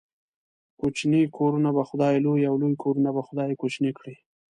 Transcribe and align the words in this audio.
کوچني 0.79 1.21
کورونه 1.37 1.69
به 1.75 1.83
خداى 1.89 2.15
لوى، 2.25 2.43
او 2.49 2.55
لوى 2.61 2.75
کورونه 2.83 3.09
به 3.15 3.21
خداى 3.27 3.51
کوچني 3.61 3.91
کړي. 3.97 4.15